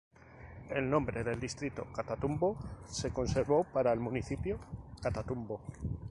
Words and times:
El 0.71 0.89
nombre 0.89 1.23
del 1.23 1.39
distrito 1.39 1.85
Catatumbo 1.93 2.57
se 2.87 3.11
conservó 3.13 3.65
para 3.65 3.93
el 3.93 3.99
municipio 3.99 4.59
Catatumbo. 4.99 5.61